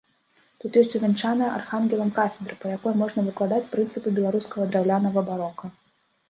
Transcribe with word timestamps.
Тут 0.61 0.77
ёсць 0.81 0.93
увянчаная 0.99 1.49
архангелам 1.57 2.09
кафедра, 2.15 2.57
па 2.63 2.71
якой 2.77 2.97
можна 3.03 3.27
выкладаць 3.27 3.69
прынцыпы 3.77 4.15
беларускага 4.17 4.67
драўлянага 4.73 5.19
барока. 5.31 5.65